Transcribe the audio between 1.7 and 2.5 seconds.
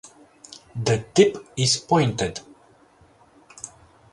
pointed.